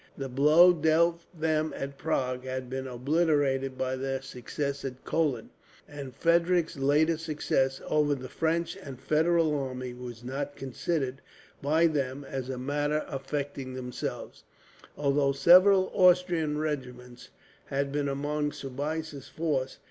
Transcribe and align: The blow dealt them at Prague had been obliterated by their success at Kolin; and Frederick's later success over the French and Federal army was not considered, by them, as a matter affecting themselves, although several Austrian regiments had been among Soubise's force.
The 0.17 0.29
blow 0.29 0.73
dealt 0.73 1.25
them 1.31 1.73
at 1.77 1.99
Prague 1.99 2.43
had 2.43 2.71
been 2.71 2.87
obliterated 2.87 3.77
by 3.77 3.95
their 3.95 4.19
success 4.23 4.83
at 4.83 5.05
Kolin; 5.05 5.51
and 5.87 6.15
Frederick's 6.15 6.75
later 6.75 7.19
success 7.19 7.79
over 7.85 8.15
the 8.15 8.27
French 8.27 8.75
and 8.75 8.99
Federal 8.99 9.53
army 9.55 9.93
was 9.93 10.23
not 10.23 10.55
considered, 10.55 11.21
by 11.61 11.85
them, 11.85 12.23
as 12.27 12.49
a 12.49 12.57
matter 12.57 13.05
affecting 13.07 13.75
themselves, 13.75 14.43
although 14.97 15.33
several 15.33 15.91
Austrian 15.93 16.57
regiments 16.57 17.29
had 17.65 17.91
been 17.91 18.09
among 18.09 18.53
Soubise's 18.53 19.27
force. 19.27 19.77